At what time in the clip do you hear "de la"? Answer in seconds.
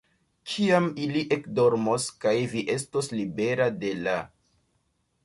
3.85-4.17